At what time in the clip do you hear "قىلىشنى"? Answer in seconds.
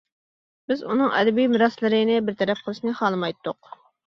2.65-2.97